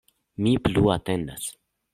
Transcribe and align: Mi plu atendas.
Mi 0.45 0.53
plu 0.63 0.87
atendas. 0.95 1.49